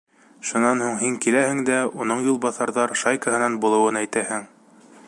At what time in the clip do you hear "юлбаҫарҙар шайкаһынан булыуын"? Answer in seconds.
2.29-4.03